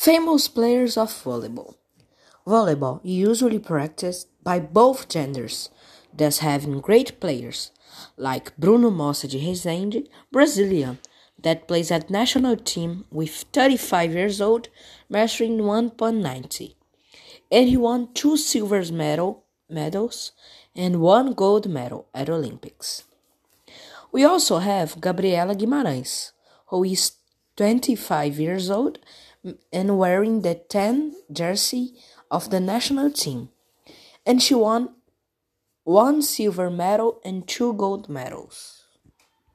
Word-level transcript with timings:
Famous 0.00 0.48
players 0.48 0.96
of 0.96 1.10
volleyball. 1.10 1.74
Volleyball 2.46 3.00
usually 3.02 3.58
practiced 3.58 4.28
by 4.42 4.58
both 4.58 5.10
genders, 5.10 5.68
thus 6.10 6.38
having 6.38 6.80
great 6.80 7.20
players 7.20 7.70
like 8.16 8.56
Bruno 8.56 8.88
Mossa 8.90 9.28
de 9.28 9.38
Rezende, 9.38 10.08
Brazilian, 10.32 11.00
that 11.42 11.68
plays 11.68 11.90
at 11.90 12.08
national 12.08 12.56
team 12.56 13.04
with 13.10 13.44
35 13.52 14.14
years 14.14 14.40
old, 14.40 14.70
measuring 15.10 15.58
1.90. 15.58 16.76
And 17.52 17.68
he 17.68 17.76
won 17.76 18.14
two 18.14 18.38
silver 18.38 18.82
medal, 18.90 19.44
medals 19.68 20.32
and 20.74 21.02
one 21.02 21.34
gold 21.34 21.68
medal 21.68 22.08
at 22.14 22.30
Olympics. 22.30 23.04
We 24.12 24.24
also 24.24 24.60
have 24.60 24.98
Gabriela 24.98 25.54
Guimarães, 25.54 26.32
who 26.68 26.84
is 26.84 27.19
25 27.60 28.40
years 28.40 28.70
old 28.70 28.98
and 29.70 29.98
wearing 29.98 30.40
the 30.40 30.54
10 30.54 31.12
jersey 31.30 31.92
of 32.30 32.48
the 32.48 32.58
national 32.58 33.10
team. 33.10 33.50
And 34.24 34.42
she 34.42 34.54
won 34.54 34.94
one 35.84 36.22
silver 36.22 36.70
medal 36.70 37.20
and 37.22 37.46
two 37.46 37.74
gold 37.74 38.08
medals. 38.08 38.84